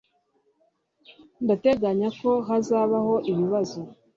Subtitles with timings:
[1.43, 3.79] Ndateganya ko hazabaho ibibazo